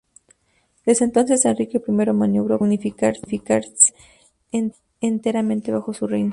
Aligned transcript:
Desde 0.83 1.05
entonces, 1.05 1.45
Enrique 1.45 1.79
I 1.87 1.91
maniobró 1.91 2.57
para 2.57 2.65
reunificar 2.71 3.15
Silesia 3.17 3.61
enteramente 4.99 5.71
bajo 5.71 5.93
su 5.93 6.07
reino. 6.07 6.29